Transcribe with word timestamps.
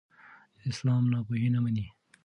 اسلام 0.69 1.03
ناپوهي 1.11 1.49
نه 1.53 1.59
مني. 1.63 1.85